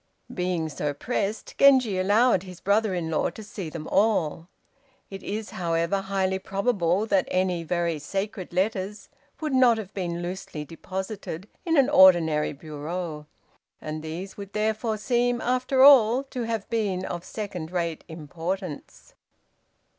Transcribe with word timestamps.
Being 0.33 0.67
so 0.69 0.95
pressed, 0.95 1.53
Genji 1.59 1.99
allowed 1.99 2.41
his 2.41 2.59
brother 2.59 2.95
in 2.95 3.11
law 3.11 3.29
to 3.29 3.43
see 3.43 3.69
them 3.69 3.87
all. 3.89 4.47
It 5.11 5.21
is, 5.21 5.51
however, 5.51 6.01
highly 6.01 6.39
probable 6.39 7.05
that 7.05 7.27
any 7.29 7.61
very 7.63 7.99
sacred 7.99 8.51
letters 8.51 9.09
would 9.41 9.53
not 9.53 9.77
have 9.77 9.93
been 9.93 10.23
loosely 10.23 10.65
deposited 10.65 11.47
in 11.67 11.77
an 11.77 11.87
ordinary 11.87 12.51
bureau; 12.51 13.27
and 13.79 14.01
these 14.01 14.37
would 14.37 14.53
therefore 14.53 14.97
seem, 14.97 15.39
after 15.39 15.83
all, 15.83 16.23
to 16.31 16.45
have 16.47 16.67
been 16.71 17.05
of 17.05 17.23
second 17.23 17.69
rate 17.69 18.03
importance. 18.07 19.13